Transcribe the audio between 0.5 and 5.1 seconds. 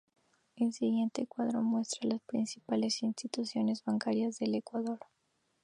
El siguiente cuadro muestra las principales instituciones bancarias de Ecuador.